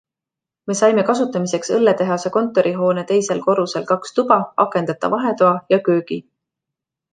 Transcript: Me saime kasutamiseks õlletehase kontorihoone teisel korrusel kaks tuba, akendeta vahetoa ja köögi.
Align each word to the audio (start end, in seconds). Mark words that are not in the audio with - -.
Me 0.69 0.75
saime 0.77 1.03
kasutamiseks 1.09 1.69
õlletehase 1.75 2.31
kontorihoone 2.37 3.05
teisel 3.13 3.45
korrusel 3.45 3.87
kaks 3.93 4.17
tuba, 4.21 4.41
akendeta 4.67 5.13
vahetoa 5.17 5.55
ja 5.77 5.83
köögi. 5.91 6.23